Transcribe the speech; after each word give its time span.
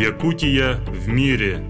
Якутия 0.00 0.78
в 0.86 1.08
мире. 1.08 1.62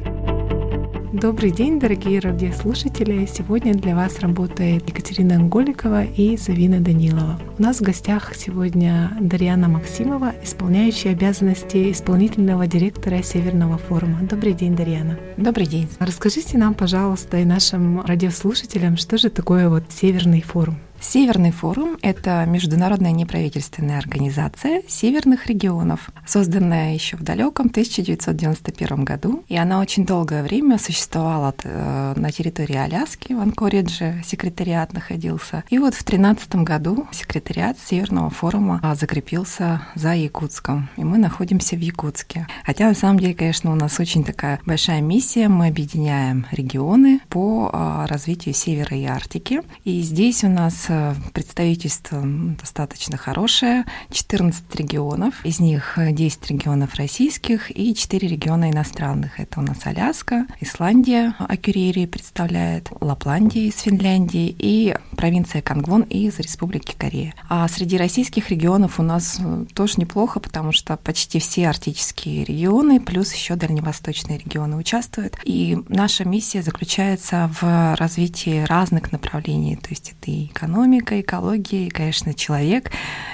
Добрый 1.13 1.51
день, 1.51 1.81
дорогие 1.81 2.21
радиослушатели! 2.21 3.27
Сегодня 3.27 3.75
для 3.75 3.97
вас 3.97 4.21
работает 4.21 4.89
Екатерина 4.89 5.43
Голикова 5.43 6.05
и 6.05 6.37
Савина 6.37 6.79
Данилова. 6.79 7.41
У 7.59 7.63
нас 7.63 7.81
в 7.81 7.83
гостях 7.83 8.37
сегодня 8.37 9.11
Дарьяна 9.21 9.67
Максимова, 9.67 10.33
исполняющая 10.45 11.11
обязанности 11.11 11.91
исполнительного 11.91 12.69
директора 12.69 13.21
Северного 13.21 13.79
форума. 13.79 14.21
Добрый 14.23 14.53
день, 14.53 14.77
Дарьяна. 14.77 15.19
Добрый 15.37 15.67
день. 15.67 15.89
Расскажите 15.99 16.57
нам, 16.57 16.75
пожалуйста, 16.75 17.39
и 17.39 17.45
нашим 17.45 18.01
радиослушателям, 18.03 18.97
что 18.97 19.19
же 19.19 19.29
такое 19.31 19.69
вот 19.69 19.83
Северный 19.89 20.43
форум? 20.43 20.77
Северный 21.03 21.51
форум— 21.51 21.97
это 22.03 22.45
международная 22.47 23.13
неправительственная 23.13 23.99
организация 23.99 24.83
северных 24.87 25.47
регионов, 25.47 26.11
созданная 26.27 26.93
еще 26.93 27.17
в 27.17 27.23
далеком 27.23 27.69
1991 27.69 29.05
году, 29.05 29.43
и 29.49 29.57
она 29.57 29.81
очень 29.81 30.05
долгое 30.05 30.43
время 30.43 30.79
существовала 30.79 31.55
э, 31.65 32.13
на 32.17 32.31
территории 32.31 32.77
Аляски, 32.77 33.33
в 33.33 33.41
Анкоридже 33.41 34.21
секретариат 34.23 34.93
находился. 34.93 35.65
И 35.71 35.79
вот 35.79 35.95
в 35.95 36.05
2013 36.05 36.57
году 36.57 37.09
секретариат 37.13 37.79
Северного 37.79 38.29
форума 38.29 38.79
а, 38.83 38.95
закрепился 38.95 39.81
за 39.95 40.15
Якутском, 40.15 40.91
и 40.99 41.05
мы 41.05 41.17
находимся 41.17 41.77
в 41.77 41.81
Якутске. 41.81 42.47
Хотя 42.67 42.87
на 42.87 42.95
самом 42.95 43.19
деле, 43.19 43.33
конечно, 43.33 43.73
у 43.73 43.75
нас 43.75 43.99
очень 43.99 44.23
такая 44.23 44.61
большая 44.67 45.01
миссия, 45.01 45.49
мы 45.49 45.69
объединяем 45.69 46.47
регионы 46.51 47.21
по 47.31 47.71
а, 47.73 48.07
развитию 48.07 48.55
Севера 48.55 48.95
и 48.95 49.07
Арктики, 49.07 49.63
и 49.85 50.03
здесь 50.03 50.45
у 50.45 50.49
нас 50.49 50.90
представительство 51.33 52.23
достаточно 52.23 53.17
хорошее, 53.17 53.85
14 54.11 54.75
регионов, 54.77 55.45
из 55.45 55.61
них 55.61 55.99
10 55.99 56.51
регионов 56.51 56.95
российских 56.95 57.77
и 57.77 57.95
4 57.95 58.29
региона 58.29 58.71
иностранных. 58.71 59.41
Это 59.41 59.61
у 59.61 59.63
нас 59.63 59.79
Аляска, 59.85 60.47
Исландия, 60.61 61.35
Акюрерии 61.39 62.07
представляет, 62.07 62.91
Лапландия 63.01 63.67
из 63.67 63.81
Финляндии 63.81 64.55
и 64.59 64.95
провинция 65.17 65.63
Кангвон 65.63 66.03
из 66.03 66.39
Республики 66.39 66.95
Корея. 66.97 67.35
А 67.49 67.67
среди 67.69 67.97
российских 67.97 68.51
регионов 68.51 68.99
у 68.99 69.03
нас 69.03 69.39
э, 69.39 69.67
тоже 69.75 69.95
неплохо, 69.99 70.41
потому 70.41 70.73
что 70.73 70.97
почти 70.97 71.39
все 71.41 71.69
арктические 71.69 72.45
регионы, 72.45 73.01
плюс 73.01 73.33
еще 73.35 73.57
дальневосточные 73.57 74.39
регионы 74.39 74.77
участвуют. 74.77 75.37
И 75.45 75.79
наша 75.89 76.25
миссия 76.25 76.63
заключается 76.63 77.51
в 77.61 77.97
развитии 77.97 78.65
разных 78.65 79.13
направлений, 79.13 79.77
то 79.77 79.91
есть 79.91 80.15
это 80.19 80.31
и 80.31 80.47
экономика, 80.47 80.80
экономика, 80.81 81.21
экология 81.21 81.87
и, 81.87 81.91
конечно, 81.91 82.35
человек. 82.35 82.91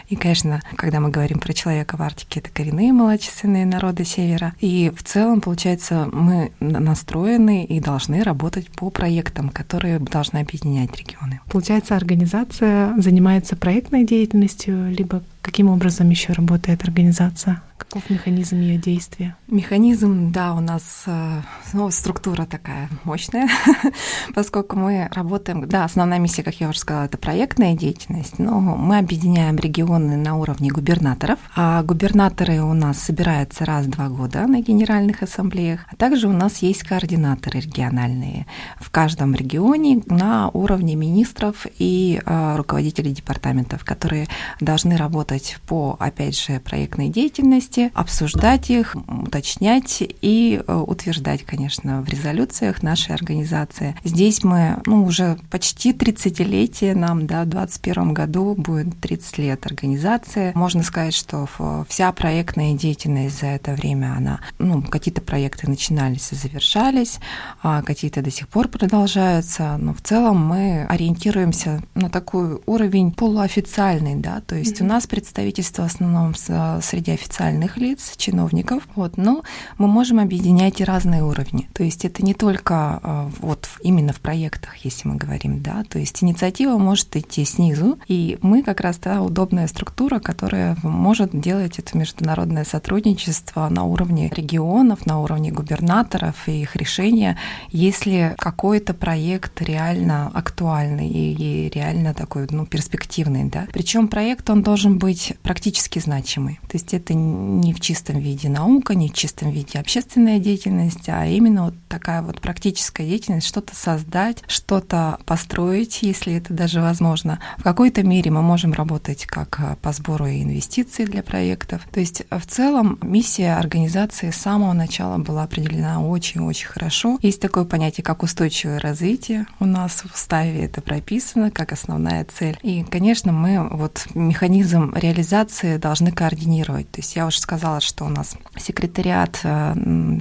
И, 0.08 0.16
конечно, 0.16 0.60
когда 0.76 1.00
мы 1.00 1.10
говорим 1.10 1.38
про 1.38 1.52
человека 1.52 1.96
в 1.96 2.02
Арктике, 2.02 2.40
это 2.40 2.50
коренные 2.50 2.92
малочисленные 2.92 3.66
народы 3.66 4.04
Севера. 4.04 4.54
И 4.60 4.92
в 4.96 5.02
целом, 5.02 5.40
получается, 5.40 6.08
мы 6.12 6.52
настроены 6.60 7.64
и 7.64 7.80
должны 7.80 8.22
работать 8.22 8.70
по 8.70 8.90
проектам, 8.90 9.48
которые 9.48 9.98
должны 9.98 10.38
объединять 10.38 10.96
регионы. 10.96 11.40
Получается, 11.50 11.96
организация 11.96 12.94
занимается 13.00 13.56
проектной 13.56 14.04
деятельностью, 14.04 14.90
либо 14.90 15.22
каким 15.42 15.68
образом 15.68 16.10
еще 16.10 16.32
работает 16.32 16.82
организация? 16.82 17.62
Каков 17.78 18.08
механизм 18.10 18.58
ее 18.58 18.78
действия? 18.78 19.36
Механизм, 19.48 20.32
да, 20.32 20.54
у 20.54 20.60
нас 20.60 21.04
э, 21.06 21.42
ну, 21.72 21.90
структура 21.90 22.46
такая 22.46 22.88
мощная, 23.04 23.48
поскольку 24.34 24.76
мы 24.76 25.08
работаем, 25.12 25.68
да, 25.68 25.84
основная 25.84 26.18
миссия, 26.18 26.42
как 26.42 26.58
я 26.60 26.68
уже 26.68 26.78
сказала, 26.78 27.04
это 27.04 27.18
проектная 27.18 27.74
деятельность, 27.74 28.38
но 28.38 28.60
мы 28.60 28.98
объединяем 28.98 29.56
регионы 29.56 30.16
на 30.16 30.36
уровне 30.36 30.70
губернаторов, 30.70 31.38
а 31.54 31.82
губернаторы 31.82 32.60
у 32.62 32.72
нас 32.72 32.98
собираются 32.98 33.64
раз 33.64 33.86
в 33.86 33.90
два 33.90 34.08
года 34.08 34.46
на 34.46 34.62
генеральных 34.62 35.22
ассамблеях, 35.22 35.80
а 35.90 35.96
также 35.96 36.28
у 36.28 36.32
нас 36.32 36.58
есть 36.58 36.82
координаторы 36.82 37.60
региональные 37.60 38.46
в 38.80 38.90
каждом 38.90 39.34
регионе 39.34 40.02
на 40.06 40.48
уровне 40.48 40.94
министров 40.94 41.66
и 41.78 42.20
э, 42.24 42.56
руководителей 42.56 43.12
департаментов, 43.12 43.84
которые 43.84 44.28
должны 44.60 44.96
работать 44.96 45.58
по, 45.66 45.96
опять 46.00 46.38
же, 46.38 46.58
проектной 46.60 47.10
деятельности, 47.10 47.65
ценности, 47.66 47.90
обсуждать 47.94 48.70
их, 48.70 48.96
уточнять 49.08 50.02
и 50.22 50.62
э, 50.66 50.74
утверждать, 50.74 51.42
конечно, 51.44 52.02
в 52.02 52.08
резолюциях 52.08 52.82
нашей 52.82 53.14
организации. 53.14 53.96
Здесь 54.04 54.44
мы 54.44 54.78
ну, 54.86 55.04
уже 55.04 55.38
почти 55.50 55.92
30-летие 55.92 56.94
нам, 56.94 57.26
да, 57.26 57.42
в 57.42 57.48
2021 57.48 58.14
году 58.14 58.54
будет 58.54 58.98
30 59.00 59.38
лет 59.38 59.66
организации. 59.66 60.52
Можно 60.54 60.82
сказать, 60.82 61.14
что 61.14 61.48
вся 61.88 62.12
проектная 62.12 62.74
деятельность 62.74 63.40
за 63.40 63.46
это 63.46 63.72
время, 63.72 64.14
она, 64.16 64.40
ну, 64.58 64.82
какие-то 64.82 65.20
проекты 65.20 65.68
начинались 65.68 66.32
и 66.32 66.36
завершались, 66.36 67.18
а 67.62 67.82
какие-то 67.82 68.22
до 68.22 68.30
сих 68.30 68.48
пор 68.48 68.68
продолжаются, 68.68 69.76
но 69.78 69.92
в 69.94 70.00
целом 70.02 70.44
мы 70.44 70.84
ориентируемся 70.84 71.82
на 71.94 72.10
такой 72.10 72.60
уровень 72.66 73.12
полуофициальный, 73.12 74.16
да, 74.16 74.40
то 74.46 74.54
есть 74.54 74.80
mm-hmm. 74.80 74.84
у 74.84 74.88
нас 74.88 75.06
представительство 75.06 75.82
в 75.82 75.86
основном 75.86 76.34
среди 76.34 77.12
официальных 77.12 77.55
официальных 77.56 77.76
лиц, 77.78 78.14
чиновников, 78.16 78.86
вот, 78.94 79.16
но 79.16 79.42
мы 79.78 79.86
можем 79.86 80.18
объединять 80.18 80.80
и 80.80 80.84
разные 80.84 81.22
уровни. 81.22 81.68
То 81.72 81.82
есть 81.82 82.04
это 82.04 82.24
не 82.24 82.34
только 82.34 83.00
а, 83.02 83.30
вот 83.40 83.68
именно 83.82 84.12
в 84.12 84.20
проектах, 84.20 84.76
если 84.78 85.08
мы 85.08 85.16
говорим, 85.16 85.62
да, 85.62 85.84
то 85.88 85.98
есть 85.98 86.22
инициатива 86.22 86.78
может 86.78 87.16
идти 87.16 87.44
снизу, 87.44 87.98
и 88.08 88.38
мы 88.42 88.62
как 88.62 88.80
раз 88.80 88.96
та 88.96 89.22
удобная 89.22 89.66
структура, 89.68 90.18
которая 90.18 90.76
может 90.82 91.38
делать 91.38 91.78
это 91.78 91.96
международное 91.96 92.64
сотрудничество 92.64 93.68
на 93.68 93.84
уровне 93.84 94.30
регионов, 94.34 95.06
на 95.06 95.20
уровне 95.20 95.50
губернаторов 95.50 96.48
и 96.48 96.62
их 96.62 96.76
решения, 96.76 97.38
если 97.70 98.34
какой-то 98.38 98.94
проект 98.94 99.62
реально 99.62 100.30
актуальный 100.34 101.08
и, 101.08 101.32
и 101.32 101.70
реально 101.70 102.14
такой 102.14 102.46
ну, 102.50 102.66
перспективный. 102.66 103.44
Да? 103.44 103.66
Причем 103.72 104.08
проект 104.08 104.50
он 104.50 104.62
должен 104.62 104.98
быть 104.98 105.34
практически 105.42 105.98
значимый. 105.98 106.58
То 106.68 106.76
есть 106.76 106.92
это 106.94 107.14
не 107.46 107.72
в 107.72 107.80
чистом 107.80 108.18
виде 108.18 108.48
наука, 108.48 108.94
не 108.94 109.08
в 109.08 109.14
чистом 109.14 109.50
виде 109.50 109.78
общественная 109.78 110.38
деятельность, 110.38 111.08
а 111.08 111.26
именно 111.26 111.66
вот 111.66 111.74
такая 111.88 112.22
вот 112.22 112.40
практическая 112.40 113.06
деятельность, 113.06 113.46
что-то 113.46 113.74
создать, 113.74 114.42
что-то 114.48 115.18
построить, 115.24 116.02
если 116.02 116.34
это 116.34 116.52
даже 116.52 116.80
возможно. 116.80 117.38
В 117.58 117.62
какой-то 117.62 118.02
мере 118.02 118.30
мы 118.30 118.42
можем 118.42 118.72
работать 118.72 119.26
как 119.26 119.60
а, 119.60 119.76
по 119.80 119.92
сбору 119.92 120.26
инвестиций 120.26 121.06
для 121.06 121.22
проектов. 121.22 121.82
То 121.92 122.00
есть 122.00 122.22
а, 122.30 122.38
в 122.38 122.46
целом 122.46 122.98
миссия 123.02 123.54
организации 123.54 124.30
с 124.30 124.36
самого 124.36 124.72
начала 124.72 125.18
была 125.18 125.44
определена 125.44 126.02
очень-очень 126.02 126.66
хорошо. 126.66 127.18
Есть 127.22 127.40
такое 127.40 127.64
понятие, 127.64 128.04
как 128.04 128.22
устойчивое 128.22 128.78
развитие. 128.80 129.46
У 129.60 129.64
нас 129.64 130.02
в 130.02 130.14
уставе 130.14 130.64
это 130.64 130.80
прописано 130.80 131.50
как 131.50 131.72
основная 131.72 132.24
цель. 132.24 132.58
И, 132.62 132.82
конечно, 132.84 133.32
мы 133.32 133.68
вот 133.68 134.06
механизм 134.14 134.92
реализации 134.94 135.76
должны 135.76 136.12
координировать. 136.12 136.90
То 136.90 137.00
есть 137.00 137.14
я 137.16 137.26
уже 137.26 137.35
уже 137.36 137.42
сказала, 137.42 137.80
что 137.80 138.04
у 138.04 138.08
нас 138.08 138.36
секретариат 138.56 139.40
э, 139.44 139.74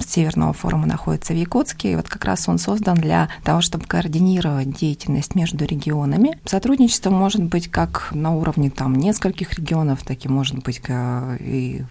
Северного 0.06 0.52
форума 0.52 0.86
находится 0.86 1.32
в 1.32 1.36
Якутске, 1.36 1.92
и 1.92 1.96
вот 1.96 2.08
как 2.08 2.24
раз 2.24 2.48
он 2.48 2.58
создан 2.58 2.96
для 2.96 3.28
того, 3.42 3.60
чтобы 3.62 3.86
координировать 3.86 4.70
деятельность 4.72 5.34
между 5.34 5.64
регионами. 5.64 6.38
Сотрудничество 6.44 7.10
может 7.10 7.42
быть 7.42 7.68
как 7.68 8.10
на 8.12 8.34
уровне 8.34 8.70
там 8.70 8.94
нескольких 8.94 9.54
регионов, 9.54 10.02
так 10.04 10.24
и 10.24 10.28
может 10.28 10.62
быть 10.62 10.82
и 11.40 11.84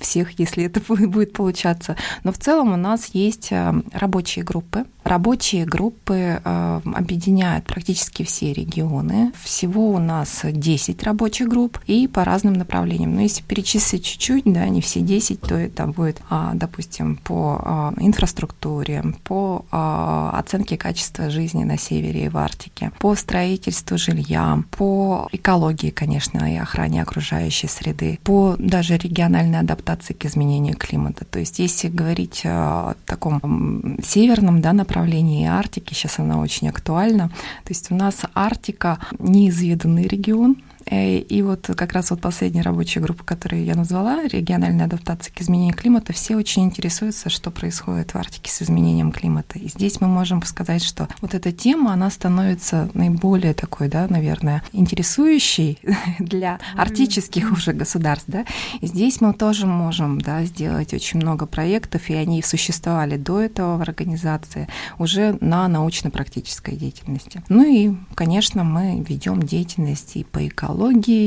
всех, 0.00 0.38
если 0.38 0.64
это 0.64 0.80
будет 1.06 1.32
получаться. 1.32 1.96
Но 2.22 2.32
в 2.32 2.38
целом 2.38 2.72
у 2.72 2.76
нас 2.76 3.10
есть 3.14 3.48
э, 3.50 3.72
рабочие 3.92 4.44
группы. 4.44 4.84
Рабочие 5.04 5.64
группы 5.66 6.40
э, 6.42 6.80
объединяют 6.84 7.66
практически 7.66 8.24
все 8.24 8.52
регионы. 8.52 9.32
Всего 9.42 9.90
у 9.90 9.98
нас 9.98 10.40
10 10.44 11.02
рабочих 11.02 11.48
групп 11.48 11.78
и 11.86 12.08
по 12.08 12.24
разным 12.24 12.54
направлениям. 12.54 13.14
Но 13.14 13.20
если 13.20 13.42
перечислить 13.42 14.04
чуть-чуть, 14.04 14.44
да, 14.44 14.63
не 14.68 14.80
все 14.80 15.00
10, 15.00 15.40
то 15.40 15.54
это 15.54 15.86
будет, 15.86 16.20
а, 16.30 16.52
допустим, 16.54 17.16
по 17.16 17.60
а, 17.62 17.94
инфраструктуре, 17.98 19.04
по 19.24 19.64
а, 19.70 20.30
оценке 20.38 20.76
качества 20.76 21.30
жизни 21.30 21.64
на 21.64 21.78
севере 21.78 22.26
и 22.26 22.28
в 22.28 22.36
Арктике, 22.36 22.92
по 22.98 23.14
строительству 23.14 23.98
жилья, 23.98 24.62
по 24.70 25.28
экологии, 25.32 25.90
конечно, 25.90 26.52
и 26.52 26.56
охране 26.56 27.02
окружающей 27.02 27.68
среды, 27.68 28.18
по 28.24 28.56
даже 28.58 28.96
региональной 28.96 29.60
адаптации 29.60 30.14
к 30.14 30.24
изменению 30.24 30.76
климата. 30.76 31.24
То 31.24 31.38
есть 31.38 31.58
если 31.58 31.88
говорить 31.88 32.42
о 32.44 32.94
таком 33.06 33.98
северном 34.02 34.60
да, 34.60 34.72
направлении 34.72 35.46
Арктики, 35.46 35.94
сейчас 35.94 36.18
она 36.18 36.38
очень 36.40 36.68
актуальна, 36.68 37.28
то 37.28 37.70
есть 37.70 37.90
у 37.90 37.94
нас 37.94 38.22
Арктика 38.34 38.98
неизведанный 39.18 40.06
регион, 40.06 40.56
и 40.90 41.42
вот 41.42 41.70
как 41.76 41.92
раз 41.92 42.10
вот 42.10 42.20
последняя 42.20 42.62
рабочая 42.62 43.00
группа, 43.00 43.24
которую 43.24 43.64
я 43.64 43.74
назвала, 43.74 44.24
региональная 44.24 44.86
адаптация 44.86 45.32
к 45.32 45.40
изменению 45.40 45.74
климата, 45.74 46.12
все 46.12 46.36
очень 46.36 46.64
интересуются, 46.64 47.30
что 47.30 47.50
происходит 47.50 48.12
в 48.12 48.16
Арктике 48.16 48.50
с 48.50 48.62
изменением 48.62 49.12
климата. 49.12 49.58
И 49.58 49.68
здесь 49.68 50.00
мы 50.00 50.08
можем 50.08 50.42
сказать, 50.42 50.82
что 50.82 51.08
вот 51.20 51.34
эта 51.34 51.52
тема, 51.52 51.92
она 51.92 52.10
становится 52.10 52.90
наиболее 52.94 53.54
такой, 53.54 53.88
да, 53.88 54.06
наверное, 54.08 54.62
интересующей 54.72 55.78
для 56.18 56.58
арктических 56.76 57.52
уже 57.52 57.72
государств, 57.72 58.28
да. 58.28 58.44
И 58.80 58.86
здесь 58.86 59.20
мы 59.20 59.32
тоже 59.32 59.66
можем, 59.66 60.20
да, 60.20 60.44
сделать 60.44 60.92
очень 60.92 61.20
много 61.20 61.46
проектов, 61.46 62.10
и 62.10 62.14
они 62.14 62.42
существовали 62.42 63.16
до 63.16 63.40
этого 63.40 63.78
в 63.78 63.80
организации 63.80 64.68
уже 64.98 65.38
на 65.40 65.66
научно-практической 65.68 66.76
деятельности. 66.76 67.42
Ну 67.48 67.64
и, 67.64 67.94
конечно, 68.14 68.64
мы 68.64 69.04
ведем 69.08 69.42
деятельность 69.42 70.16
и 70.16 70.24
по 70.24 70.46
экологии. 70.46 70.73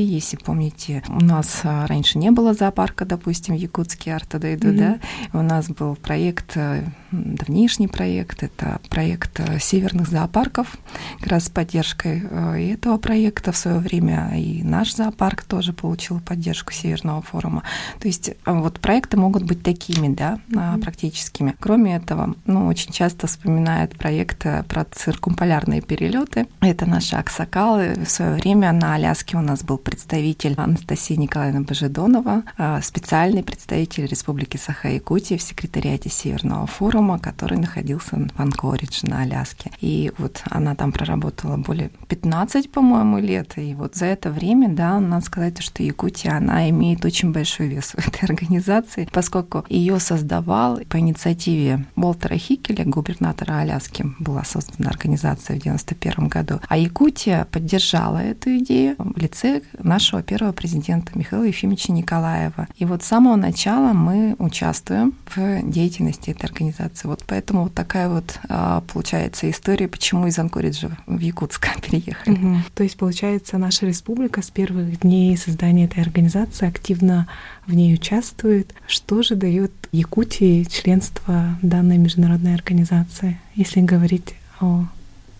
Если 0.04 0.36
помните, 0.36 1.02
у 1.08 1.24
нас 1.24 1.60
а, 1.64 1.86
раньше 1.86 2.18
не 2.18 2.30
было 2.30 2.54
зоопарка, 2.54 3.04
допустим, 3.04 3.54
в 3.54 3.58
Якутске 3.58 4.14
Артадайду, 4.14 4.68
mm-hmm. 4.68 5.00
да. 5.32 5.38
У 5.38 5.42
нас 5.42 5.68
был 5.68 5.96
проект, 5.96 6.56
э, 6.56 6.84
давнишний 7.10 7.88
проект, 7.88 8.42
это 8.42 8.80
проект 8.90 9.40
э, 9.40 9.58
северных 9.58 10.08
зоопарков, 10.08 10.76
как 11.20 11.28
раз 11.28 11.44
с 11.46 11.50
поддержкой 11.50 12.22
э, 12.28 12.60
и 12.60 12.68
этого 12.68 12.98
проекта 12.98 13.52
в 13.52 13.56
свое 13.56 13.78
время 13.78 14.32
и 14.36 14.62
наш 14.62 14.94
зоопарк 14.94 15.44
тоже 15.44 15.72
получил 15.72 16.20
поддержку 16.20 16.72
Северного 16.72 17.22
форума. 17.22 17.62
То 17.98 18.08
есть 18.08 18.32
вот 18.44 18.80
проекты 18.80 19.16
могут 19.16 19.44
быть 19.44 19.62
такими, 19.62 20.14
да, 20.14 20.38
mm-hmm. 20.48 20.80
практическими. 20.82 21.54
Кроме 21.58 21.96
этого, 21.96 22.34
ну, 22.46 22.66
очень 22.66 22.92
часто 22.92 23.26
вспоминают 23.26 23.96
проект 23.96 24.44
про 24.68 24.84
циркумполярные 24.84 25.80
перелеты. 25.80 26.46
Это 26.60 26.86
наши 26.86 27.16
аксакалы. 27.16 27.94
В 28.04 28.10
свое 28.10 28.34
время 28.34 28.72
на 28.72 28.94
Аляске 28.94 29.36
у 29.36 29.40
нас 29.40 29.62
был 29.62 29.78
представитель 29.78 30.54
Анастасия 30.56 31.16
Николаевна 31.16 31.62
Божедонова, 31.62 32.42
специальный 32.82 33.42
представитель 33.42 34.06
Республики 34.06 34.56
Саха-Якутия 34.56 35.38
в 35.38 35.42
секретариате 35.42 36.10
Северного 36.10 36.66
форума, 36.66 36.97
который 37.18 37.58
находился 37.58 38.16
в 38.34 38.40
Анкоридж 38.40 39.00
на 39.02 39.22
Аляске. 39.22 39.70
И 39.80 40.12
вот 40.18 40.42
она 40.50 40.74
там 40.74 40.92
проработала 40.92 41.56
более 41.56 41.90
15, 42.08 42.70
по-моему, 42.70 43.18
лет. 43.18 43.52
И 43.56 43.74
вот 43.74 43.94
за 43.94 44.06
это 44.06 44.30
время, 44.30 44.68
да, 44.68 44.98
надо 45.00 45.24
сказать, 45.24 45.62
что 45.62 45.82
Якутия, 45.82 46.36
она 46.36 46.68
имеет 46.70 47.04
очень 47.04 47.32
большой 47.32 47.68
вес 47.68 47.92
в 47.96 48.08
этой 48.08 48.24
организации, 48.24 49.08
поскольку 49.12 49.64
ее 49.68 50.00
создавал 50.00 50.80
по 50.88 50.98
инициативе 50.98 51.86
Уолтера 51.96 52.36
Хикеля, 52.36 52.84
губернатора 52.84 53.58
Аляски, 53.58 54.04
была 54.18 54.44
создана 54.44 54.90
организация 54.90 55.56
в 55.56 55.62
91 55.62 56.28
году. 56.28 56.60
А 56.68 56.76
Якутия 56.76 57.46
поддержала 57.50 58.18
эту 58.18 58.58
идею 58.58 58.96
в 58.98 59.16
лице 59.18 59.62
нашего 59.78 60.22
первого 60.22 60.52
президента 60.52 61.16
Михаила 61.18 61.44
Ефимовича 61.44 61.92
Николаева. 61.92 62.66
И 62.76 62.84
вот 62.84 63.02
с 63.02 63.06
самого 63.06 63.36
начала 63.36 63.92
мы 63.92 64.36
участвуем 64.38 65.14
в 65.34 65.62
деятельности 65.70 66.30
этой 66.30 66.46
организации. 66.46 66.87
Вот 67.04 67.24
поэтому 67.26 67.64
вот 67.64 67.74
такая 67.74 68.08
вот 68.08 68.38
а, 68.48 68.82
получается 68.92 69.50
история, 69.50 69.88
почему 69.88 70.26
из 70.26 70.38
Анкориджа 70.38 70.90
в 71.06 71.18
Якутск 71.18 71.68
переехали. 71.82 72.34
Угу. 72.34 72.56
То 72.74 72.82
есть, 72.82 72.96
получается, 72.96 73.58
наша 73.58 73.86
республика 73.86 74.42
с 74.42 74.50
первых 74.50 75.00
дней 75.00 75.36
создания 75.36 75.84
этой 75.84 76.02
организации 76.02 76.68
активно 76.68 77.28
в 77.66 77.74
ней 77.74 77.94
участвует. 77.94 78.74
Что 78.86 79.22
же 79.22 79.34
дает 79.34 79.72
Якутии 79.92 80.64
членство 80.64 81.58
данной 81.62 81.98
международной 81.98 82.54
организации, 82.54 83.40
если 83.54 83.80
говорить 83.80 84.34
о 84.60 84.86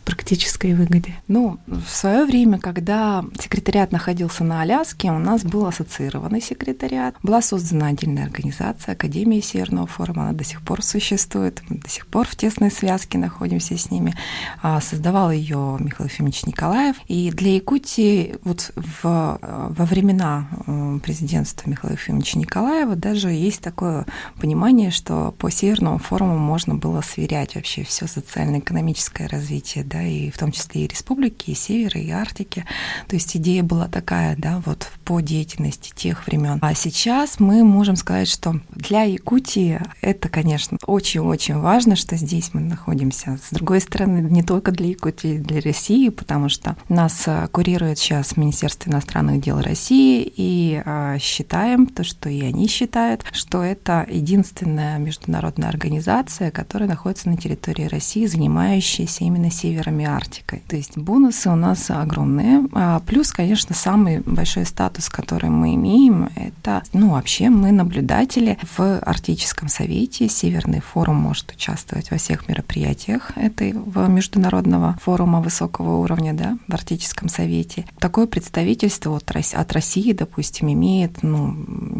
практической 0.09 0.73
выгоде? 0.73 1.15
Ну, 1.29 1.59
в 1.67 1.87
свое 1.87 2.25
время, 2.25 2.59
когда 2.59 3.25
секретариат 3.39 3.93
находился 3.93 4.43
на 4.43 4.63
Аляске, 4.63 5.11
у 5.11 5.19
нас 5.19 5.43
был 5.43 5.67
ассоциированный 5.67 6.41
секретариат. 6.41 7.15
Была 7.23 7.43
создана 7.43 7.89
отдельная 7.89 8.25
организация, 8.25 8.93
Академия 8.93 9.43
Северного 9.43 9.87
форума, 9.87 10.23
она 10.23 10.33
до 10.33 10.45
сих 10.45 10.63
пор 10.63 10.83
существует, 10.83 11.63
мы 11.69 11.77
до 11.77 11.91
сих 11.91 12.07
пор 12.07 12.27
в 12.27 12.37
тесной 12.37 12.71
связке 12.71 13.19
находимся 13.19 13.77
с 13.77 13.91
ними. 13.91 14.15
А, 14.63 14.81
создавал 14.81 15.31
ее 15.31 15.77
Михаил 15.79 16.09
Ефимович 16.09 16.47
Николаев. 16.47 16.97
И 17.07 17.31
для 17.31 17.57
Якутии 17.57 18.37
вот 18.45 18.73
в, 18.77 19.03
во 19.43 19.85
времена 19.85 20.49
э, 20.67 21.01
президентства 21.03 21.69
Михаила 21.69 21.93
Ефимовича 21.95 22.39
Николаева 22.39 22.97
даже 22.97 23.29
есть 23.29 23.61
такое 23.61 24.07
понимание, 24.41 24.91
что 24.91 25.35
по 25.39 25.51
Северному 25.51 25.99
форуму 25.99 26.39
можно 26.39 26.75
было 26.77 27.03
сверять 27.03 27.57
вообще 27.57 27.85
все 27.85 28.07
социально-экономическое 28.07 29.27
развитие 29.27 29.85
да, 29.85 29.98
да, 29.99 30.03
и 30.03 30.31
в 30.31 30.39
том 30.39 30.53
числе 30.53 30.85
и 30.85 30.87
республики, 30.87 31.51
и 31.51 31.55
севера, 31.55 32.01
и 32.01 32.11
Арктики. 32.11 32.65
То 33.09 33.17
есть 33.17 33.37
идея 33.37 33.63
была 33.63 33.89
такая, 33.89 34.37
да, 34.37 34.63
вот 34.65 34.91
по 35.05 35.21
деятельности 35.21 35.93
тех 35.95 36.27
времен. 36.27 36.59
А 36.61 36.75
сейчас 36.75 37.41
мы 37.41 37.65
можем 37.65 37.97
сказать, 37.97 38.29
что 38.29 38.61
для 38.71 39.03
Якутии 39.03 39.81
это, 40.01 40.29
конечно, 40.29 40.79
очень-очень 40.87 41.59
важно, 41.59 41.97
что 41.97 42.17
здесь 42.17 42.51
мы 42.53 42.61
находимся. 42.61 43.39
С 43.43 43.53
другой 43.55 43.81
стороны, 43.81 44.19
не 44.19 44.43
только 44.43 44.71
для 44.71 44.89
Якутии, 44.89 45.39
для 45.39 45.61
России, 45.61 46.09
потому 46.11 46.49
что 46.49 46.77
нас 46.89 47.25
а, 47.27 47.47
курирует 47.49 47.99
сейчас 47.99 48.37
Министерство 48.37 48.91
иностранных 48.91 49.41
дел 49.41 49.61
России, 49.61 50.31
и 50.37 50.83
а, 50.85 51.19
считаем 51.19 51.87
то, 51.87 52.05
что 52.05 52.29
и 52.29 52.43
они 52.43 52.69
считают, 52.69 53.25
что 53.33 53.63
это 53.63 54.07
единственная 54.09 54.99
международная 54.99 55.69
организация, 55.69 56.51
которая 56.51 56.89
находится 56.89 57.29
на 57.29 57.37
территории 57.37 57.85
России, 57.85 58.27
занимающаяся 58.27 59.25
именно 59.25 59.51
севером 59.89 59.99
северами 59.99 60.05
Арктикой. 60.05 60.63
То 60.69 60.77
есть 60.77 60.97
бонусы 60.97 61.51
у 61.51 61.57
нас 61.57 61.91
огромные. 61.91 62.67
А 62.73 63.01
плюс, 63.01 63.33
конечно, 63.33 63.75
самый 63.75 64.21
большой 64.21 64.65
статус, 64.65 65.09
который 65.09 65.51
мы 65.51 65.75
имеем, 65.75 66.31
это, 66.37 66.83
ну, 66.93 67.11
вообще 67.11 67.51
мы 67.51 67.73
наблюдатели 67.73 68.59
в 68.77 68.99
Арктическом 69.01 69.69
совете. 69.69 70.29
Северный 70.29 70.81
форум 70.81 71.17
может 71.17 71.53
участвовать 71.53 72.11
во 72.11 72.17
всех 72.17 72.49
мероприятиях 72.49 73.33
этого 73.37 74.07
международного 74.09 74.99
форума 75.03 75.41
высокого 75.41 75.99
уровня, 75.99 76.35
да, 76.35 76.59
в 76.67 76.75
Арктическом 76.75 77.29
совете. 77.29 77.85
Такое 77.99 78.27
представительство 78.27 79.17
от, 79.17 79.31
от 79.31 79.73
России, 79.73 80.13
допустим, 80.13 80.73
имеет, 80.73 81.23
ну, 81.23 81.55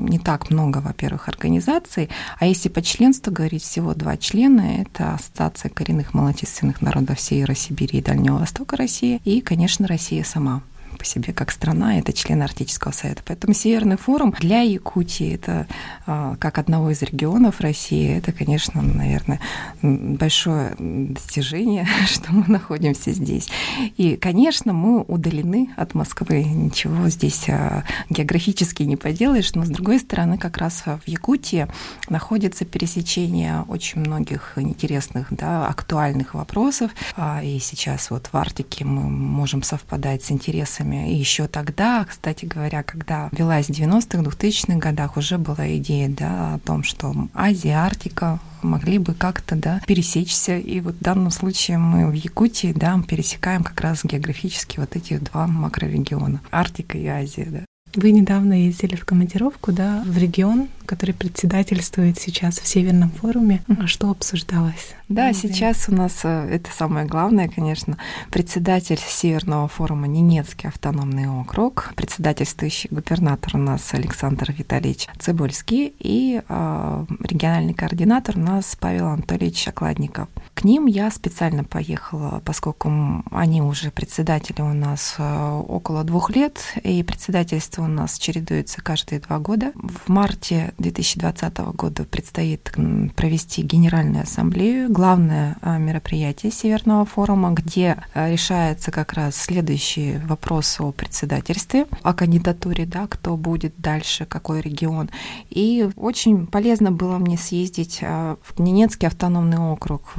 не 0.09 0.19
так 0.19 0.51
много, 0.51 0.79
во-первых, 0.79 1.29
организаций, 1.29 2.09
а 2.39 2.47
если 2.47 2.69
по 2.69 2.83
членству 2.83 3.33
говорить, 3.33 3.63
всего 3.63 3.95
два 3.95 4.17
члена, 4.17 4.83
это 4.83 5.15
Ассоциация 5.15 5.71
коренных 5.71 6.15
малочисленных 6.15 6.83
народов 6.83 7.19
всей 7.19 7.45
России 7.45 7.68
Сибири 7.69 7.99
и 7.99 8.03
Дальнего 8.03 8.39
Востока 8.39 8.77
России, 8.77 9.21
и, 9.25 9.41
конечно, 9.43 9.87
Россия 9.87 10.25
сама 10.25 10.63
по 10.99 11.05
себе 11.05 11.33
как 11.33 11.51
страна, 11.51 11.99
это 11.99 12.13
член 12.13 12.43
Арктического 12.43 12.93
совета. 12.93 13.23
Поэтому 13.25 13.55
Северный 13.55 13.97
форум 13.97 14.35
для 14.39 14.63
Якутии, 14.63 15.35
это 15.35 15.67
а, 16.07 16.37
как 16.37 16.59
одного 16.59 16.91
из 16.91 17.01
регионов 17.03 17.61
России, 17.61 18.17
это, 18.17 18.33
конечно, 18.33 18.83
наверное, 18.83 19.41
большое 19.83 20.75
достижение, 20.79 21.87
что 22.07 22.33
мы 22.33 22.45
находимся 22.49 23.13
здесь. 23.13 23.49
И, 23.97 24.17
конечно, 24.17 24.73
мы 24.73 25.03
удалены 25.03 25.71
от 25.77 25.95
Москвы, 25.95 26.45
ничего 26.45 27.09
здесь 27.09 27.49
а, 27.49 27.85
географически 28.11 28.83
не 28.83 28.97
поделаешь, 28.97 29.55
но, 29.55 29.65
с 29.65 29.69
другой 29.69 30.01
стороны, 30.01 30.39
как 30.39 30.59
раз 30.59 30.83
в 30.85 31.07
Якутии 31.07 31.69
находится 32.09 32.65
пересечение 32.65 33.65
очень 33.69 34.01
многих 34.01 34.55
интересных, 34.57 35.29
да, 35.31 35.67
актуальных 35.69 36.35
вопросов. 36.35 36.91
А, 37.17 37.43
и 37.43 37.59
сейчас 37.59 38.11
вот 38.11 38.29
в 38.33 38.37
Арктике 38.37 38.85
мы 38.85 39.09
можем 39.09 39.63
совпадать 39.63 40.25
с 40.25 40.33
интересами 40.33 40.88
вопросами. 40.89 41.13
И 41.13 41.17
еще 41.17 41.47
тогда, 41.47 42.05
кстати 42.05 42.45
говоря, 42.45 42.83
когда 42.83 43.29
велась 43.33 43.67
в 43.67 43.71
90-х, 43.71 44.23
2000-х 44.23 44.79
годах, 44.79 45.17
уже 45.17 45.39
была 45.39 45.77
идея 45.77 46.09
да, 46.09 46.55
о 46.55 46.59
том, 46.59 46.83
что 46.83 47.15
Азия, 47.35 47.75
Арктика 47.75 48.41
могли 48.63 48.99
бы 48.99 49.15
как-то 49.15 49.57
да, 49.57 49.81
пересечься. 49.87 50.59
И 50.59 50.81
вот 50.81 50.97
в 50.97 51.01
данном 51.01 51.31
случае 51.31 51.79
мы 51.79 52.11
в 52.11 52.15
Якутии 52.15 52.73
да, 52.73 53.01
пересекаем 53.07 53.63
как 53.63 53.81
раз 53.81 54.05
географически 54.05 54.81
вот 54.81 54.97
эти 54.97 55.19
два 55.19 55.47
макрорегиона– 55.47 56.41
Арктика 56.51 56.99
и 56.99 57.07
Азия. 57.07 57.47
Да. 57.51 57.65
Вы 57.95 58.11
недавно 58.11 58.53
ездили 58.53 58.97
в 58.97 59.05
командировку, 59.05 59.73
да, 59.73 60.03
в 60.05 60.19
регион, 60.19 60.69
который 60.89 61.15
председательствует 61.15 62.19
сейчас 62.19 62.59
в 62.59 62.67
Северном 62.67 63.11
форуме. 63.11 63.63
А 63.79 63.87
что 63.87 64.11
обсуждалось? 64.11 64.95
Да, 65.09 65.33
сейчас 65.33 65.89
у 65.89 65.95
нас 65.95 66.21
э, 66.25 66.49
это 66.51 66.71
самое 66.71 67.07
главное, 67.07 67.49
конечно, 67.49 67.97
председатель 68.31 68.99
Северного 68.99 69.67
форума 69.67 70.07
Ненецкий 70.07 70.69
автономный 70.69 71.29
округ, 71.29 71.93
председательствующий 71.97 72.89
губернатор 72.91 73.57
у 73.57 73.59
нас 73.59 73.95
Александр 73.95 74.53
Витальевич 74.53 75.09
Цибульский 75.19 75.95
и 75.99 76.43
э, 76.47 77.07
региональный 77.21 77.73
координатор 77.73 78.37
у 78.37 78.41
нас 78.41 78.77
Павел 78.79 79.07
Анатольевич 79.07 79.69
Окладников. 79.69 80.29
К 80.53 80.65
ним 80.65 80.85
я 80.85 81.11
специально 81.11 81.65
поехала, 81.65 82.43
поскольку 82.45 83.23
они 83.31 83.63
уже 83.63 83.91
председатели 83.91 84.61
у 84.61 84.75
нас 84.75 85.15
э, 85.19 85.63
около 85.69 86.05
двух 86.05 86.31
лет, 86.37 86.59
и 86.83 87.03
председательство 87.03 87.83
у 87.83 87.87
нас 87.87 88.19
чередуется 88.19 88.83
каждые 88.83 89.21
два 89.21 89.39
года. 89.39 89.73
В 89.75 90.11
марте 90.11 90.75
2020 90.79 91.59
года 91.75 92.05
предстоит 92.05 92.73
провести 93.17 93.63
Генеральную 93.63 94.23
ассамблею, 94.23 94.91
главное 94.91 95.57
а, 95.61 95.79
мероприятие 95.79 96.53
Северного 96.53 97.05
форума, 97.05 97.51
где 97.51 97.97
а, 98.15 98.31
решается 98.31 98.91
как 98.91 99.13
раз 99.13 99.37
следующий 99.37 100.19
вопрос 100.27 100.81
о 100.81 100.93
председательстве, 100.93 101.87
о 102.03 102.15
кандидатуре, 102.15 102.87
да, 102.87 103.07
кто 103.09 103.37
будет 103.37 103.75
дальше, 103.79 104.25
какой 104.25 104.61
регион. 104.61 105.11
И 105.51 105.89
очень 105.97 106.47
полезно 106.47 106.93
было 106.93 107.19
мне 107.19 107.37
съездить 107.37 108.01
в 108.01 108.61
Ненецкий 108.61 109.09
автономный 109.09 109.59
округ. 109.59 110.15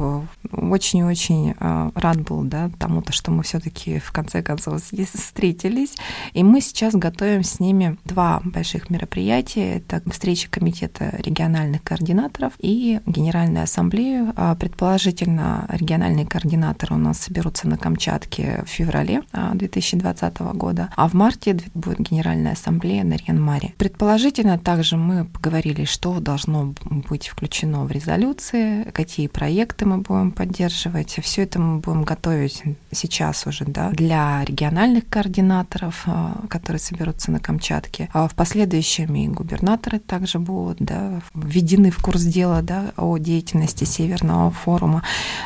Очень-очень 0.52 1.56
рад 1.60 2.22
был 2.22 2.44
да, 2.44 2.70
тому-то, 2.78 3.14
что 3.14 3.32
мы 3.32 3.44
все-таки 3.44 4.00
в 4.00 4.12
конце 4.12 4.42
концов 4.42 4.82
встретились. 4.82 5.96
И 6.34 6.44
мы 6.44 6.62
сейчас 6.62 6.94
готовим 6.94 7.44
с 7.44 7.60
ними 7.60 7.98
два 8.06 8.42
больших 8.44 8.90
мероприятия. 8.90 9.78
Это 9.78 10.02
встреча 10.10 10.49
комитета 10.50 11.16
региональных 11.20 11.84
координаторов 11.84 12.54
и 12.60 13.00
Генеральная 13.06 13.64
ассамблея. 13.64 14.34
А, 14.36 14.56
предположительно, 14.56 15.66
региональные 15.70 16.26
координаторы 16.26 16.96
у 16.96 16.98
нас 16.98 17.20
соберутся 17.20 17.68
на 17.68 17.78
Камчатке 17.78 18.64
в 18.66 18.70
феврале 18.70 19.24
2020 19.54 20.34
а, 20.40 20.54
года, 20.54 20.90
а 20.96 21.08
в 21.08 21.14
марте 21.14 21.58
будет 21.74 22.00
Генеральная 22.00 22.54
ассамблея 22.54 23.04
на 23.04 23.14
Ренмаре. 23.14 23.74
Предположительно, 23.78 24.58
также 24.58 24.98
мы 24.98 25.26
поговорили, 25.26 25.86
что 25.86 26.20
должно 26.20 26.74
быть 27.10 27.28
включено 27.28 27.86
в 27.86 27.92
резолюции, 27.92 28.84
какие 28.92 29.28
проекты 29.28 29.86
мы 29.86 30.00
будем 30.00 30.32
поддерживать. 30.32 31.20
Все 31.22 31.44
это 31.44 31.60
мы 31.60 31.80
будем 31.80 32.04
готовить 32.04 32.64
сейчас 32.92 33.46
уже 33.48 33.66
да, 33.66 33.90
для 33.92 34.44
региональных 34.44 35.08
координаторов, 35.08 36.04
а, 36.06 36.42
которые 36.50 36.80
соберутся 36.80 37.32
на 37.32 37.40
Камчатке. 37.40 38.10
В 38.14 38.32
последующем 38.36 39.16
и 39.16 39.28
губернаторы 39.28 40.00
также 40.00 40.39
будут 40.40 40.78
да, 40.80 41.22
введены 41.34 41.92
в 41.92 42.02
курс 42.02 42.24
дела 42.24 42.62
да, 42.62 42.92
о 42.98 43.18
деятельности 43.18 43.84
Северного 43.84 44.52
форума. 44.52 45.04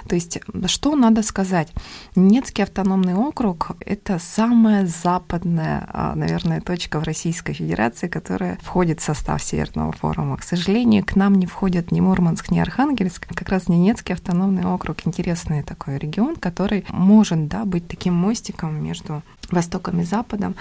То 0.08 0.16
есть, 0.16 0.40
что 0.68 0.96
надо 0.96 1.24
сказать? 1.24 1.72
Ненецкий 2.16 2.64
автономный 2.64 3.16
округ— 3.16 3.72
это 3.80 4.20
самая 4.20 4.86
западная, 4.86 5.88
а, 5.90 6.16
наверное, 6.16 6.62
точка 6.62 7.00
в 7.00 7.04
Российской 7.04 7.54
Федерации, 7.54 8.08
которая 8.08 8.58
входит 8.62 9.00
в 9.02 9.04
состав 9.04 9.42
Северного 9.44 9.92
форума. 9.92 10.38
К 10.38 10.44
сожалению, 10.44 11.04
к 11.06 11.16
нам 11.16 11.36
не 11.36 11.46
входят 11.46 11.92
ни 11.92 12.00
Мурманск, 12.00 12.52
ни 12.52 12.60
Архангельск. 12.60 13.28
Как 13.34 13.50
раз 13.50 13.68
Ненецкий 13.68 14.14
автономный 14.14 14.66
округ— 14.66 14.98
интересный 15.06 15.64
такой 15.64 15.98
регион, 15.98 16.36
который 16.36 16.86
может 16.90 17.48
да, 17.48 17.66
быть 17.66 17.88
таким 17.88 18.14
мостиком 18.14 18.84
между 18.84 19.22
Востоком 19.54 20.02
и 20.02 20.04
Западом 20.04 20.56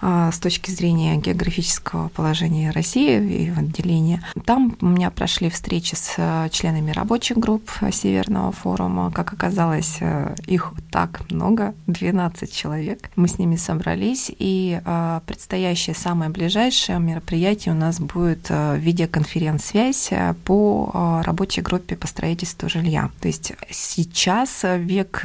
а, 0.00 0.30
с 0.30 0.38
точки 0.38 0.70
зрения 0.70 1.16
географического 1.16 2.08
положения 2.08 2.70
России 2.70 3.44
и 3.44 3.50
отделения. 3.50 4.22
Там 4.44 4.76
у 4.80 4.86
меня 4.86 5.10
прошли 5.10 5.48
встречи 5.48 5.94
с 5.94 6.14
э, 6.18 6.48
членами 6.50 6.90
рабочих 6.90 7.38
групп 7.38 7.70
Северного 7.90 8.52
форума. 8.52 9.10
Как 9.10 9.32
оказалось, 9.32 9.96
э, 10.00 10.34
их 10.46 10.72
так 10.90 11.22
много, 11.30 11.74
12 11.86 12.54
человек. 12.54 13.10
Мы 13.16 13.28
с 13.28 13.38
ними 13.38 13.56
собрались, 13.56 14.30
и 14.38 14.80
а, 14.84 15.22
предстоящее 15.26 15.96
самое 15.96 16.30
ближайшее 16.30 16.98
мероприятие 17.00 17.74
у 17.74 17.76
нас 17.76 17.98
будет 17.98 18.46
э, 18.50 18.78
видеоконференц-связь 18.78 20.10
по 20.44 21.22
рабочей 21.24 21.62
группе 21.62 21.96
по 21.96 22.06
строительству 22.06 22.68
жилья. 22.68 23.10
То 23.20 23.28
есть 23.28 23.52
сейчас 23.70 24.64
век 24.64 25.24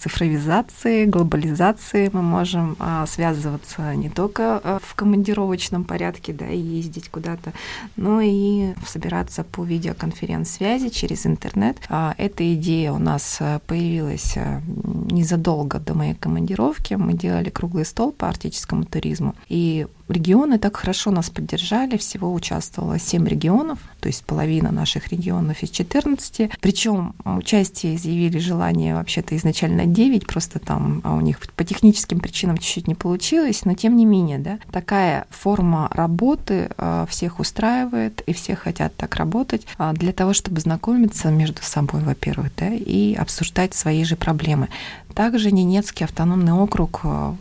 цифровизации, 0.00 1.04
глобализации, 1.04 2.10
мы 2.12 2.22
можем 2.22 2.55
можем 2.56 2.76
а, 2.78 3.06
связываться 3.06 3.94
не 3.94 4.08
только 4.08 4.60
а, 4.62 4.78
в 4.82 4.94
командировочном 4.94 5.84
порядке, 5.84 6.32
да, 6.32 6.48
и 6.48 6.58
ездить 6.58 7.08
куда-то, 7.08 7.52
но 7.96 8.20
и 8.20 8.74
собираться 8.86 9.44
по 9.44 9.64
видеоконференц-связи 9.64 10.88
через 10.88 11.26
интернет. 11.26 11.76
А, 11.88 12.14
эта 12.18 12.54
идея 12.54 12.92
у 12.92 12.98
нас 12.98 13.40
появилась 13.66 14.36
незадолго 14.66 15.78
до 15.78 15.94
моей 15.94 16.14
командировки. 16.14 16.94
Мы 16.94 17.14
делали 17.14 17.50
круглый 17.50 17.84
стол 17.84 18.12
по 18.12 18.28
арктическому 18.28 18.84
туризму, 18.84 19.34
и 19.48 19.86
Регионы 20.08 20.58
так 20.58 20.76
хорошо 20.76 21.10
нас 21.10 21.30
поддержали, 21.30 21.96
всего 21.96 22.32
участвовало 22.32 22.98
7 22.98 23.26
регионов, 23.26 23.80
то 24.00 24.06
есть 24.08 24.24
половина 24.24 24.70
наших 24.70 25.08
регионов 25.08 25.62
из 25.62 25.70
14. 25.70 26.50
Причем 26.60 27.14
участие 27.24 27.96
изъявили 27.96 28.38
желание 28.38 28.94
вообще-то 28.94 29.36
изначально 29.36 29.84
9, 29.86 30.26
просто 30.26 30.60
там 30.60 31.00
а 31.02 31.14
у 31.14 31.20
них 31.20 31.40
по 31.56 31.64
техническим 31.64 32.20
причинам 32.20 32.58
чуть-чуть 32.58 32.86
не 32.86 32.94
получилось, 32.94 33.64
но 33.64 33.74
тем 33.74 33.96
не 33.96 34.04
менее, 34.04 34.38
да, 34.38 34.58
такая 34.70 35.26
форма 35.30 35.88
работы 35.92 36.70
а, 36.78 37.06
всех 37.06 37.40
устраивает, 37.40 38.22
и 38.26 38.32
все 38.32 38.54
хотят 38.54 38.94
так 38.96 39.16
работать 39.16 39.66
а, 39.76 39.92
для 39.92 40.12
того, 40.12 40.32
чтобы 40.34 40.60
знакомиться 40.60 41.30
между 41.30 41.62
собой, 41.62 42.02
во-первых, 42.02 42.52
да, 42.56 42.68
и 42.68 43.14
обсуждать 43.14 43.74
свои 43.74 44.04
же 44.04 44.16
проблемы. 44.16 44.68
Также 45.16 45.50
Ненецкий 45.50 46.04
автономный 46.04 46.52
округ, 46.52 47.00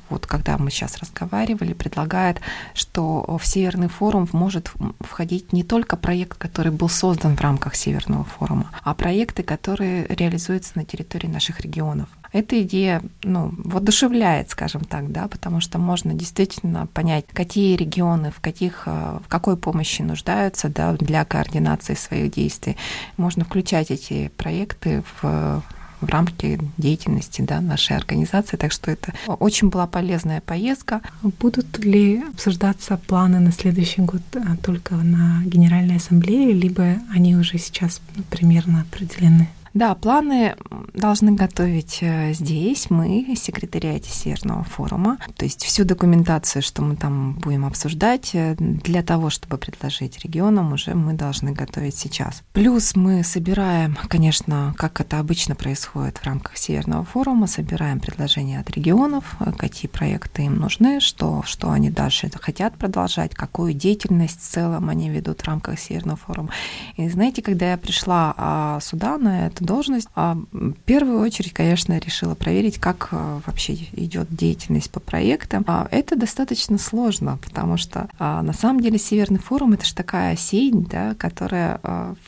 вот 0.10 0.26
когда 0.28 0.58
мы 0.58 0.72
сейчас 0.72 0.98
разговаривали, 0.98 1.74
предлагает 1.74 2.40
что 2.74 3.38
в 3.38 3.46
Северный 3.46 3.90
форум 3.90 4.30
может 4.32 4.72
входить 5.02 5.52
не 5.52 5.66
только 5.66 5.98
проект, 5.98 6.38
который 6.38 6.72
был 6.72 6.88
создан 6.88 7.36
в 7.36 7.42
рамках 7.42 7.76
Северного 7.76 8.24
форума, 8.24 8.72
а 8.82 8.94
проекты, 8.94 9.44
которые 9.44 10.08
реализуются 10.08 10.72
на 10.76 10.86
территории 10.86 11.28
наших 11.28 11.60
регионов. 11.60 12.08
Эта 12.32 12.62
идея 12.62 13.02
ну, 13.24 13.54
воодушевляет, 13.58 14.50
скажем 14.52 14.86
так, 14.86 15.12
да, 15.12 15.28
потому 15.28 15.60
что 15.60 15.78
можно 15.78 16.14
действительно 16.14 16.88
понять, 16.88 17.26
какие 17.34 17.76
регионы, 17.76 18.32
в, 18.32 18.40
каких, 18.40 18.84
э, 18.86 19.20
в 19.22 19.28
какой 19.28 19.58
помощи 19.58 20.02
нуждаются 20.02 20.70
да, 20.70 20.94
для 20.94 21.26
координации 21.26 21.96
своих 21.96 22.32
действий. 22.32 22.78
Можно 23.18 23.44
включать 23.44 23.92
эти 23.92 24.30
проекты 24.38 25.04
в 25.22 25.62
в 26.06 26.10
рамки 26.10 26.60
деятельности 26.78 27.42
да, 27.42 27.62
нашей 27.62 27.98
организации. 27.98 28.58
Так 28.58 28.72
что 28.72 28.92
это 28.92 29.14
очень 29.28 29.70
была 29.70 29.88
полезная 29.88 30.42
поездка. 30.42 31.02
Будут 31.40 31.80
ли 31.80 32.24
обсуждаться 32.34 32.98
планы 32.98 33.40
на 33.40 33.52
следующий 33.52 34.02
год 34.02 34.22
а, 34.36 34.56
только 34.58 34.96
на 34.96 35.42
Генеральной 35.46 35.98
Ассамблее, 35.98 36.52
либо 36.54 36.96
они 37.14 37.36
уже 37.36 37.58
сейчас 37.58 38.02
примерно 38.30 38.82
определены? 38.82 39.50
Да, 39.76 39.94
планы 39.94 40.56
должны 40.94 41.34
готовить 41.34 41.98
э, 42.00 42.32
здесь 42.32 42.90
мы, 42.90 43.36
секретариате 43.36 44.10
Северного 44.10 44.64
форума. 44.64 45.18
То 45.36 45.44
есть 45.44 45.66
всю 45.66 45.84
документацию, 45.84 46.62
что 46.62 46.82
мы 46.82 46.96
там 46.96 47.34
будем 47.34 47.66
обсуждать, 47.66 48.32
э, 48.34 48.56
для 48.58 49.04
того, 49.04 49.30
чтобы 49.30 49.58
предложить 49.58 50.24
регионам, 50.24 50.72
уже 50.72 50.94
мы 50.94 51.12
должны 51.12 51.52
готовить 51.52 51.98
сейчас. 51.98 52.42
Плюс 52.54 52.96
мы 52.96 53.22
собираем, 53.26 53.98
конечно, 54.08 54.74
как 54.78 55.02
это 55.02 55.20
обычно 55.20 55.56
происходит 55.56 56.20
в 56.20 56.26
рамках 56.26 56.56
Северного 56.56 57.04
форума, 57.04 57.46
собираем 57.46 58.00
предложения 58.00 58.62
от 58.62 58.70
регионов, 58.72 59.36
э, 59.42 59.52
какие 59.58 59.92
проекты 59.92 60.44
им 60.44 60.56
нужны, 60.56 61.02
что, 61.02 61.44
что 61.46 61.70
они 61.72 61.90
дальше 61.90 62.32
хотят 62.34 62.78
продолжать, 62.78 63.36
какую 63.36 63.74
деятельность 63.74 64.40
в 64.40 64.50
целом 64.50 64.88
они 64.88 65.10
ведут 65.10 65.42
в 65.42 65.46
рамках 65.46 65.78
Северного 65.82 66.18
форума. 66.18 66.52
И 66.96 67.10
знаете, 67.10 67.42
когда 67.42 67.72
я 67.72 67.78
пришла 67.78 68.34
а, 68.38 68.80
сюда 68.80 69.18
на 69.18 69.48
эту 69.48 69.65
должность. 69.66 70.08
А 70.16 70.38
в 70.52 70.74
первую 70.86 71.20
очередь, 71.22 71.54
конечно, 71.54 71.98
решила 71.98 72.36
проверить, 72.36 72.78
как 72.78 73.10
а, 73.12 73.42
вообще 73.46 73.74
идет 73.74 74.28
деятельность 74.30 74.92
по 74.92 75.00
проектам. 75.00 75.64
А 75.68 75.88
это 75.92 76.16
достаточно 76.16 76.78
сложно, 76.78 77.38
потому 77.44 77.78
что 77.78 78.10
а, 78.20 78.42
на 78.42 78.54
самом 78.54 78.82
деле 78.82 78.98
Северный 78.98 79.40
форум 79.40 79.74
это 79.74 79.86
же 79.86 79.94
такая 79.94 80.36
сеть, 80.36 80.88
да, 80.88 81.16
которая 81.16 81.80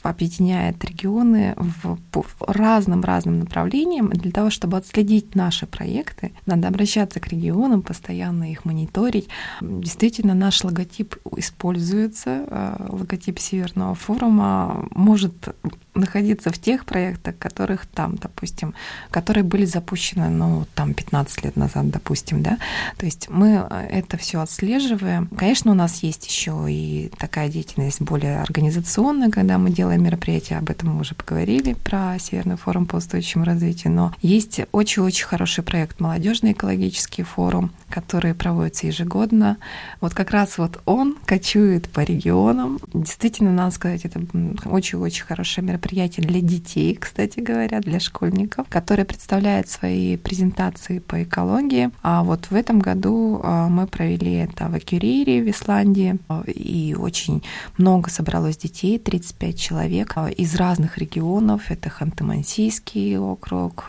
объединяет 0.04 0.84
регионы 0.84 1.56
в, 1.58 1.98
разным-разным 2.40 3.40
направлениям. 3.40 4.10
Для 4.10 4.32
того, 4.32 4.50
чтобы 4.50 4.78
отследить 4.78 5.36
наши 5.36 5.66
проекты, 5.66 6.32
надо 6.46 6.68
обращаться 6.68 7.20
к 7.20 7.28
регионам, 7.28 7.82
постоянно 7.82 8.52
их 8.52 8.66
мониторить. 8.66 9.28
Действительно, 9.62 10.34
наш 10.34 10.64
логотип 10.64 11.16
используется, 11.36 12.78
логотип 12.90 13.40
Северного 13.40 13.96
форума 13.96 14.88
может 14.92 15.50
находиться 15.98 16.52
в 16.52 16.60
тех 16.60 16.86
проектах, 16.86 17.27
которых 17.34 17.86
там, 17.86 18.16
допустим, 18.16 18.74
которые 19.12 19.44
были 19.44 19.66
запущены, 19.66 20.30
ну, 20.30 20.66
там 20.76 20.94
15 20.94 21.44
лет 21.44 21.56
назад, 21.56 21.90
допустим, 21.90 22.44
да. 22.44 22.58
То 22.98 23.06
есть 23.06 23.30
мы 23.30 23.68
э, 23.70 23.88
это 23.90 24.18
все 24.18 24.42
отслеживаем. 24.42 25.28
Конечно, 25.28 25.72
у 25.72 25.76
нас 25.76 26.04
есть 26.04 26.28
еще 26.28 26.66
и 26.70 27.12
такая 27.18 27.50
деятельность 27.50 28.02
более 28.02 28.42
организационная, 28.42 29.30
когда 29.30 29.58
мы 29.58 29.70
делаем 29.70 30.04
мероприятия, 30.04 30.58
об 30.58 30.70
этом 30.70 30.94
мы 30.94 31.02
уже 31.02 31.16
поговорили, 31.16 31.74
про 31.74 32.18
Северный 32.20 32.58
форум 32.58 32.86
по 32.86 32.98
устойчивому 32.98 33.46
развитию, 33.46 33.94
но 33.94 34.14
есть 34.22 34.62
очень-очень 34.72 35.26
хороший 35.26 35.64
проект 35.64 36.00
«Молодежный 36.00 36.52
экологический 36.52 37.24
форум», 37.24 37.72
который 37.90 38.34
проводится 38.34 38.88
ежегодно. 38.88 39.58
Вот 40.02 40.14
как 40.14 40.32
раз 40.32 40.58
вот 40.58 40.82
он 40.86 41.18
кочует 41.26 41.90
по 41.90 42.02
регионам. 42.02 42.80
Действительно, 42.94 43.52
надо 43.52 43.72
сказать, 43.72 44.06
это 44.06 44.22
очень-очень 44.66 45.26
хорошее 45.26 45.66
мероприятие 45.68 46.26
для 46.26 46.42
детей, 46.42 46.96
кстати, 46.96 47.17
кстати 47.18 47.40
говоря, 47.40 47.80
для 47.80 48.00
школьников, 48.00 48.68
который 48.70 49.04
представляет 49.04 49.68
свои 49.68 50.18
презентации 50.18 51.00
по 51.00 51.24
экологии. 51.24 51.90
А 52.04 52.22
вот 52.24 52.52
в 52.52 52.54
этом 52.54 52.80
году 52.80 53.42
а, 53.42 53.70
мы 53.70 53.88
провели 53.88 54.34
это 54.34 54.68
в 54.70 54.76
Акюрире 54.76 55.42
в 55.42 55.50
Исландии, 55.50 56.20
и 56.46 56.96
очень 56.96 57.42
много 57.80 58.12
собралось 58.12 58.58
детей, 58.58 59.00
35 59.00 59.60
человек 59.60 60.16
из 60.38 60.54
разных 60.54 61.00
регионов. 61.00 61.72
Это 61.72 61.90
Ханты-Мансийский 61.90 63.18
округ, 63.18 63.88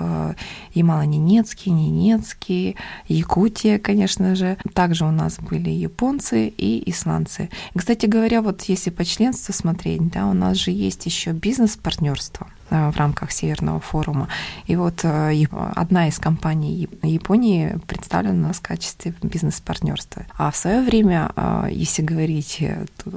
Ямало-Ненецкий, 0.72 1.70
Ненецкий, 1.70 2.76
Якутия, 3.08 3.78
конечно 3.78 4.36
же. 4.36 4.56
Также 4.72 5.04
у 5.04 5.10
нас 5.10 5.36
были 5.38 5.68
японцы 5.68 6.48
и 6.48 6.90
исландцы. 6.90 7.50
Кстати 7.76 8.06
говоря, 8.06 8.40
вот 8.40 8.62
если 8.62 8.88
по 8.88 9.04
членству 9.04 9.52
смотреть, 9.52 10.08
да, 10.08 10.28
у 10.28 10.32
нас 10.32 10.56
же 10.56 10.70
есть 10.70 11.04
еще 11.04 11.32
бизнес-партнерство. 11.32 12.46
Э, 12.70 12.90
в 12.90 12.96
рамках 12.98 13.32
Северного 13.32 13.80
форума. 13.80 14.28
И 14.66 14.76
вот 14.76 15.00
э, 15.02 15.46
одна 15.74 16.08
из 16.08 16.18
компаний 16.18 16.88
Японии 17.02 17.78
представлена 17.86 18.44
у 18.44 18.48
нас 18.48 18.56
в 18.56 18.62
качестве 18.62 19.14
бизнес-партнерства. 19.22 20.26
А 20.36 20.50
в 20.50 20.56
свое 20.56 20.82
время, 20.82 21.30
э, 21.34 21.68
если 21.70 22.02
говорить 22.02 22.62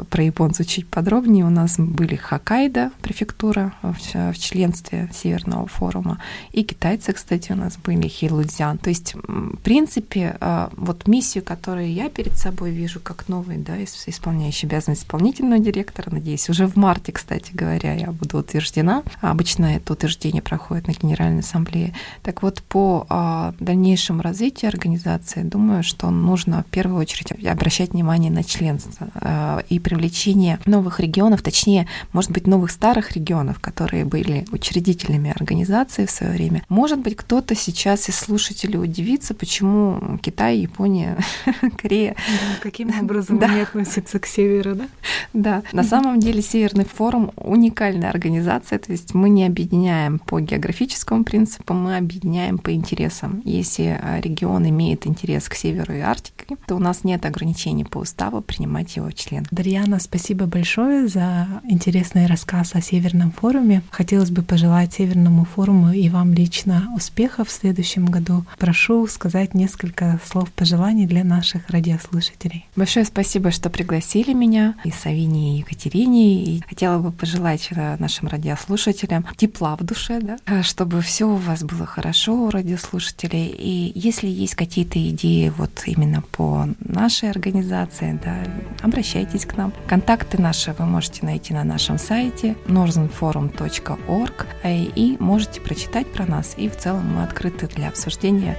про 0.09 0.23
японцев 0.23 0.67
чуть 0.67 0.87
подробнее, 0.87 1.45
у 1.45 1.49
нас 1.49 1.77
были 1.77 2.15
Хоккайдо, 2.15 2.91
префектура 3.01 3.73
в 3.81 4.33
членстве 4.37 5.09
Северного 5.13 5.67
форума, 5.67 6.19
и 6.51 6.63
китайцы, 6.63 7.11
кстати, 7.11 7.51
у 7.51 7.55
нас 7.55 7.77
были 7.77 8.07
Хилудзян. 8.07 8.77
То 8.77 8.89
есть, 8.89 9.15
в 9.15 9.57
принципе, 9.57 10.37
вот 10.77 11.07
миссию, 11.07 11.43
которую 11.43 11.91
я 11.91 12.09
перед 12.09 12.33
собой 12.33 12.71
вижу 12.71 12.99
как 12.99 13.27
новый, 13.27 13.57
да, 13.57 13.73
исполняющий 13.83 14.67
обязанность 14.67 15.01
исполнительного 15.01 15.59
директора, 15.59 16.09
надеюсь, 16.09 16.49
уже 16.49 16.67
в 16.67 16.75
марте, 16.75 17.11
кстати 17.11 17.51
говоря, 17.53 17.93
я 17.93 18.11
буду 18.11 18.37
утверждена, 18.37 19.03
Обычно 19.41 19.77
это 19.77 19.93
утверждение 19.93 20.43
проходит 20.43 20.85
на 20.85 20.91
Генеральной 20.91 21.39
Ассамблее. 21.39 21.95
Так 22.21 22.43
вот, 22.43 22.61
по 22.61 23.07
а, 23.09 23.55
дальнейшему 23.59 24.21
развитию 24.21 24.69
организации, 24.69 25.41
думаю, 25.41 25.81
что 25.81 26.11
нужно 26.11 26.61
в 26.61 26.71
первую 26.71 26.99
очередь 26.99 27.31
обращать 27.47 27.93
внимание 27.93 28.31
на 28.31 28.43
членство 28.43 29.07
а, 29.15 29.63
и 29.67 29.79
привлечение 29.79 30.59
новых 30.67 30.99
регионов, 30.99 31.41
точнее, 31.41 31.87
может 32.13 32.29
быть, 32.29 32.45
новых 32.45 32.69
старых 32.69 33.13
регионов, 33.13 33.59
которые 33.59 34.05
были 34.05 34.45
учредителями 34.51 35.31
организации 35.35 36.05
в 36.05 36.11
свое 36.11 36.33
время. 36.33 36.61
Может 36.69 36.99
быть, 36.99 37.15
кто-то 37.15 37.55
сейчас 37.55 38.09
из 38.09 38.19
слушателей 38.19 38.77
удивится, 38.79 39.33
почему 39.33 40.19
Китай, 40.21 40.59
Япония, 40.59 41.17
Корея. 41.81 42.15
каким 42.61 42.91
образом 43.01 43.39
да. 43.39 43.47
они 43.47 43.61
относятся 43.61 44.19
к 44.19 44.27
северу, 44.27 44.75
да? 44.75 44.87
Да. 45.33 45.63
На 45.71 45.83
самом 45.83 46.19
деле 46.19 46.43
Северный 46.43 46.85
форум 46.85 47.31
уникальная 47.35 48.11
организация, 48.11 48.77
то 48.77 48.91
есть 48.91 49.15
мы 49.15 49.30
не 49.33 49.45
объединяем 49.45 50.19
по 50.19 50.39
географическому 50.39 51.23
принципу, 51.23 51.73
мы 51.73 51.97
объединяем 51.97 52.57
по 52.57 52.73
интересам. 52.73 53.41
Если 53.45 53.99
а, 54.01 54.19
регион 54.19 54.67
имеет 54.69 55.07
интерес 55.07 55.49
к 55.49 55.55
северу 55.55 55.93
и 55.93 55.99
Арктике, 55.99 56.57
то 56.67 56.75
у 56.75 56.79
нас 56.79 57.03
нет 57.03 57.25
ограничений 57.25 57.85
по 57.85 57.99
уставу 57.99 58.41
принимать 58.41 58.95
его 58.95 59.11
член. 59.11 59.45
Дарьяна, 59.51 59.99
спасибо 59.99 60.45
большое 60.45 61.07
за 61.07 61.47
интересный 61.63 62.25
рассказ 62.25 62.75
о 62.75 62.81
Северном 62.81 63.31
форуме. 63.31 63.81
Хотелось 63.89 64.31
бы 64.31 64.41
пожелать 64.41 64.93
Северному 64.93 65.45
форуму 65.45 65.91
и 65.91 66.09
вам 66.09 66.33
лично 66.33 66.89
успехов 66.95 67.47
в 67.47 67.51
следующем 67.51 68.05
году. 68.05 68.45
Прошу 68.57 69.07
сказать 69.07 69.53
несколько 69.53 70.19
слов 70.25 70.51
пожеланий 70.51 71.05
для 71.05 71.23
наших 71.23 71.69
радиослушателей. 71.69 72.67
Большое 72.75 73.05
спасибо, 73.05 73.51
что 73.51 73.69
пригласили 73.69 74.33
меня 74.33 74.75
и 74.83 74.91
Савине, 74.91 75.55
и 75.55 75.59
Екатерине. 75.59 76.43
И 76.43 76.61
хотела 76.67 76.99
бы 76.99 77.11
пожелать 77.11 77.69
э, 77.71 77.95
нашим 77.99 78.27
радиослушателям 78.27 79.20
тепла 79.35 79.75
в 79.75 79.83
душе, 79.83 80.19
да, 80.21 80.37
а, 80.45 80.63
чтобы 80.63 81.01
все 81.01 81.25
у 81.25 81.35
вас 81.35 81.63
было 81.63 81.85
хорошо 81.85 82.33
у 82.33 82.49
радиослушателей. 82.49 83.47
И 83.47 83.91
если 83.95 84.27
есть 84.27 84.55
какие-то 84.55 84.99
идеи 85.09 85.51
вот 85.57 85.83
именно 85.85 86.21
по 86.21 86.67
нашей 86.79 87.29
организации, 87.29 88.19
да, 88.23 88.37
обращайтесь 88.81 89.45
к 89.45 89.57
нам. 89.57 89.73
Контакты 89.87 90.41
наши 90.41 90.73
вы 90.77 90.85
можете 90.85 91.25
найти 91.25 91.53
на 91.53 91.63
нашем 91.63 91.97
сайте 91.97 92.55
northernforum.org 92.67 94.47
э, 94.63 94.83
и 94.95 95.17
можете 95.19 95.61
прочитать 95.61 96.11
про 96.11 96.25
нас. 96.25 96.55
И 96.57 96.69
в 96.69 96.77
целом 96.77 97.15
мы 97.15 97.23
открыты 97.23 97.67
для 97.67 97.89
обсуждения. 97.89 98.57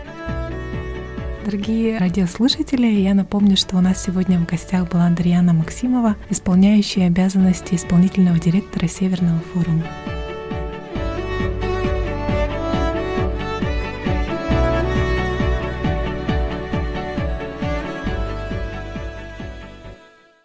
Дорогие 1.45 1.99
радиослушатели, 1.99 2.87
я 2.87 3.14
напомню, 3.14 3.57
что 3.57 3.76
у 3.76 3.81
нас 3.81 4.04
сегодня 4.04 4.38
в 4.38 4.47
гостях 4.47 4.88
была 4.88 5.11
Дарьяна 5.11 5.52
Максимова, 5.52 6.14
исполняющая 6.31 7.09
обязанности 7.09 7.75
исполнительного 7.75 8.38
директора 8.38 8.87
Северного 8.87 9.40
форума. 9.52 9.83